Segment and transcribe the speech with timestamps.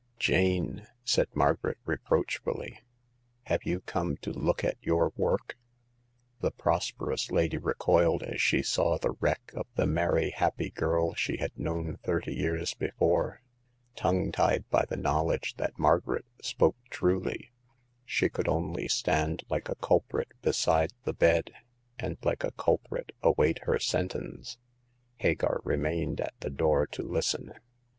[0.17, 2.79] Jane," said Margaret, reproachfully,"
[3.43, 5.57] have you come to look at your work?''
[6.41, 11.37] The prosperous lady recoiled as she saw the wreck of the merry, happy girl she
[11.37, 13.43] had known thirty years before.
[13.95, 17.51] Tongue tied by the knowl edge that Margaret spoke truly,
[18.03, 21.53] she could only stand like a culprit beside the bed,
[21.99, 24.57] and like a culprit await her sentence.
[25.17, 27.53] Hagar remained at the door to listen.